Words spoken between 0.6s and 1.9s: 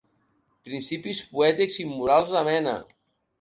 Principis poètics